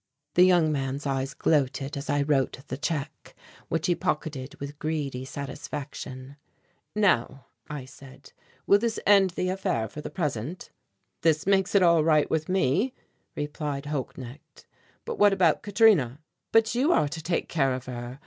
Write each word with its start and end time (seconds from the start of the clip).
The 0.33 0.41
young 0.43 0.71
man's 0.71 1.05
eyes 1.05 1.35
gloated 1.35 1.95
as 1.95 2.09
I 2.09 2.23
wrote 2.23 2.59
the 2.69 2.75
check, 2.79 3.35
which 3.69 3.85
he 3.85 3.93
pocketed 3.93 4.55
with 4.59 4.79
greedy 4.79 5.25
satisfaction. 5.25 6.37
"Now," 6.95 7.45
I 7.69 7.85
said, 7.85 8.33
"will 8.65 8.79
this 8.79 8.99
end 9.05 9.29
the 9.37 9.49
affair 9.49 9.87
for 9.87 10.01
the 10.01 10.09
present?" 10.09 10.71
"This 11.21 11.45
makes 11.45 11.75
it 11.75 11.83
all 11.83 12.03
right 12.03 12.27
with 12.31 12.49
me," 12.49 12.95
replied 13.35 13.85
Holknecht, 13.85 14.65
"but 15.05 15.19
what 15.19 15.33
about 15.33 15.61
Katrina?" 15.61 16.17
"But 16.51 16.73
you 16.73 16.91
are 16.91 17.07
to 17.07 17.21
take 17.21 17.47
care 17.47 17.75
of 17.75 17.85
her. 17.85 18.19